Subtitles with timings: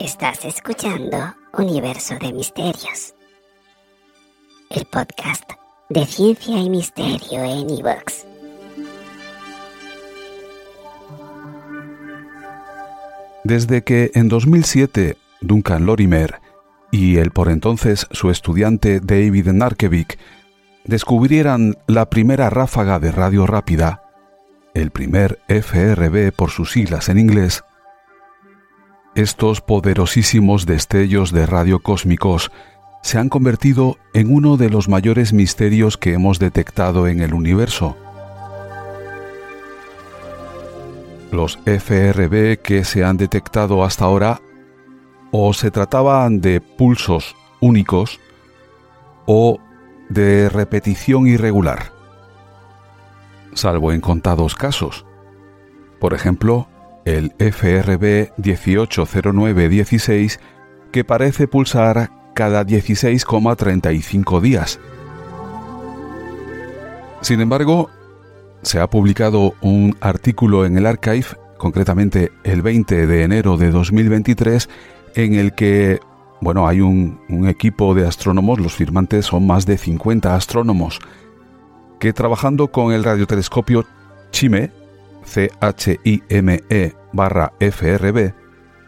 [0.00, 3.14] Estás escuchando Universo de Misterios,
[4.70, 5.44] el podcast
[5.90, 8.26] de ciencia y misterio en Evox.
[13.44, 16.40] Desde que en 2007 Duncan Lorimer
[16.90, 20.18] y el por entonces su estudiante David Narkevic
[20.84, 24.02] descubrieran la primera ráfaga de radio rápida,
[24.72, 27.64] el primer FRB por sus siglas en inglés,
[29.20, 32.50] estos poderosísimos destellos de radio cósmicos
[33.02, 37.96] se han convertido en uno de los mayores misterios que hemos detectado en el universo.
[41.30, 44.40] Los FRB que se han detectado hasta ahora
[45.32, 48.20] o se trataban de pulsos únicos
[49.26, 49.58] o
[50.08, 51.92] de repetición irregular,
[53.52, 55.04] salvo en contados casos.
[56.00, 56.68] Por ejemplo,
[57.04, 60.40] el FRB 180916
[60.92, 64.78] que parece pulsar cada 16,35 días.
[67.20, 67.90] Sin embargo,
[68.62, 71.26] se ha publicado un artículo en el Archive,
[71.58, 74.68] concretamente el 20 de enero de 2023,
[75.14, 76.00] en el que
[76.40, 80.98] bueno, hay un, un equipo de astrónomos, los firmantes son más de 50 astrónomos,
[81.98, 83.84] que trabajando con el radiotelescopio
[84.32, 84.72] CHIME,
[85.24, 86.62] CHIME
[87.12, 88.34] barra FRB,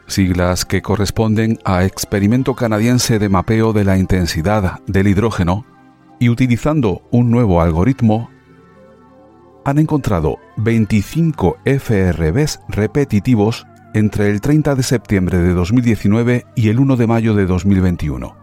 [0.07, 5.65] siglas que corresponden a Experimento Canadiense de Mapeo de la Intensidad del Hidrógeno,
[6.19, 8.31] y utilizando un nuevo algoritmo,
[9.65, 16.97] han encontrado 25 FRBs repetitivos entre el 30 de septiembre de 2019 y el 1
[16.97, 18.37] de mayo de 2021.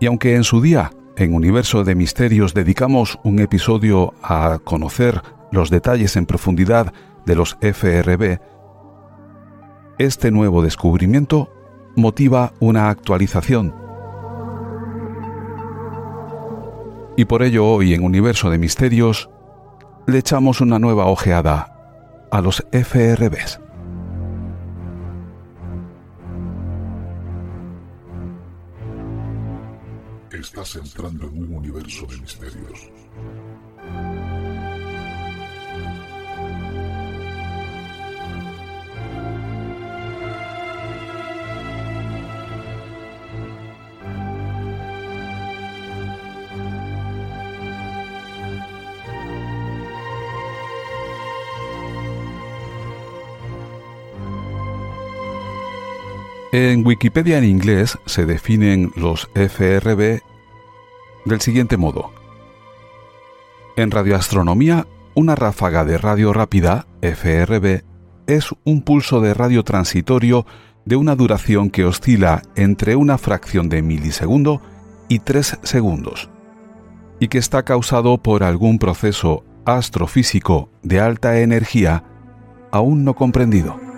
[0.00, 5.70] Y aunque en su día, en Universo de Misterios, dedicamos un episodio a conocer los
[5.70, 6.92] detalles en profundidad
[7.26, 8.40] de los FRB,
[9.98, 11.52] este nuevo descubrimiento
[11.96, 13.74] motiva una actualización.
[17.16, 19.28] Y por ello hoy en Universo de Misterios
[20.06, 21.76] le echamos una nueva ojeada
[22.30, 23.60] a los FRBs.
[30.30, 32.90] Estás entrando en un universo de misterios.
[56.52, 60.20] En Wikipedia en inglés se definen los FRB
[61.24, 62.10] del siguiente modo.
[63.76, 67.84] En radioastronomía, una ráfaga de radio rápida, FRB,
[68.26, 70.44] es un pulso de radio transitorio
[70.84, 74.60] de una duración que oscila entre una fracción de milisegundo
[75.08, 76.30] y tres segundos,
[77.20, 82.02] y que está causado por algún proceso astrofísico de alta energía
[82.72, 83.89] aún no comprendido.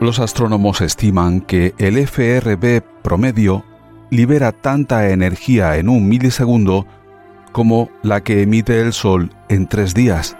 [0.00, 3.64] Los astrónomos estiman que el FRB promedio
[4.10, 6.86] libera tanta energía en un milisegundo
[7.50, 10.36] como la que emite el Sol en tres días.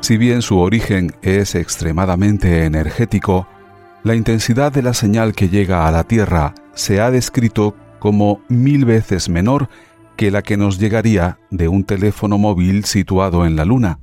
[0.00, 3.48] Si bien su origen es extremadamente energético,
[4.04, 8.84] la intensidad de la señal que llega a la Tierra se ha descrito como mil
[8.84, 9.68] veces menor
[10.16, 13.98] que la que nos llegaría de un teléfono móvil situado en la Luna.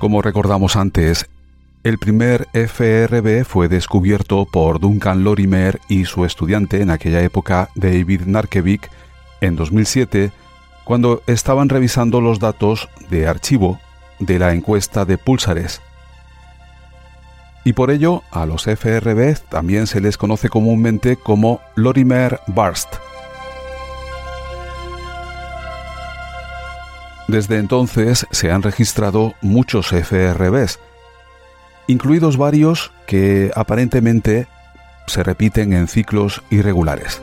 [0.00, 1.28] Como recordamos antes,
[1.84, 8.22] el primer FRB fue descubierto por Duncan Lorimer y su estudiante en aquella época, David
[8.22, 8.90] Narkevic,
[9.42, 10.32] en 2007,
[10.84, 13.78] cuando estaban revisando los datos de archivo
[14.18, 15.82] de la encuesta de púlsares.
[17.62, 23.09] Y por ello, a los FRB también se les conoce comúnmente como Lorimer Burst.
[27.30, 30.80] Desde entonces se han registrado muchos FRBs,
[31.86, 34.48] incluidos varios que aparentemente
[35.06, 37.22] se repiten en ciclos irregulares.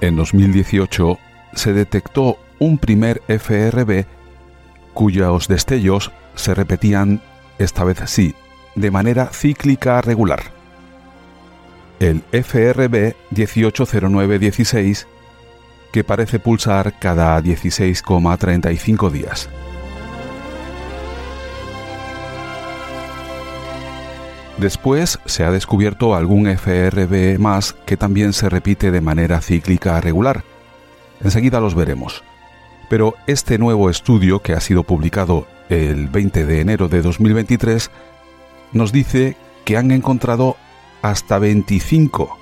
[0.00, 1.18] En 2018
[1.52, 4.06] se detectó un primer FRB
[4.94, 7.20] cuyos destellos se repetían,
[7.58, 8.34] esta vez sí,
[8.74, 10.63] de manera cíclica regular
[12.00, 15.06] el FRB 180916,
[15.92, 19.48] que parece pulsar cada 16,35 días.
[24.58, 30.44] Después se ha descubierto algún FRB más que también se repite de manera cíclica regular.
[31.22, 32.22] Enseguida los veremos.
[32.88, 37.90] Pero este nuevo estudio, que ha sido publicado el 20 de enero de 2023,
[38.72, 40.56] nos dice que han encontrado
[41.04, 42.38] hasta 25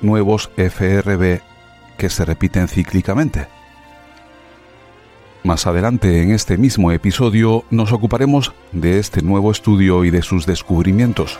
[0.00, 1.42] nuevos FRB
[1.96, 3.46] que se repiten cíclicamente.
[5.44, 10.44] Más adelante en este mismo episodio nos ocuparemos de este nuevo estudio y de sus
[10.44, 11.38] descubrimientos.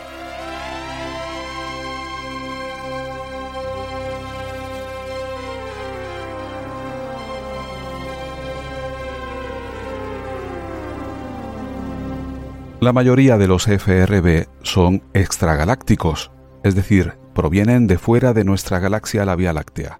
[12.79, 16.31] La mayoría de los FRB son extragalácticos,
[16.63, 19.99] es decir, provienen de fuera de nuestra galaxia la Vía Láctea.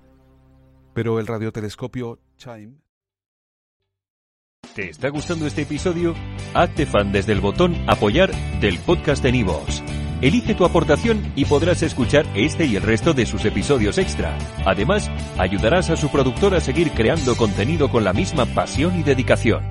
[0.94, 2.82] Pero el radiotelescopio Chime
[4.76, 6.16] ¿Te está gustando este episodio?
[6.54, 8.32] Hazte fan desde el botón Apoyar
[8.62, 9.84] del podcast de Nivos.
[10.22, 14.38] Elige tu aportación y podrás escuchar este y el resto de sus episodios extra.
[14.66, 19.71] Además, ayudarás a su productor a seguir creando contenido con la misma pasión y dedicación.